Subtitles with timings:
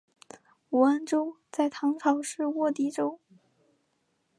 [0.71, 3.21] 武安州在唐朝是沃州地。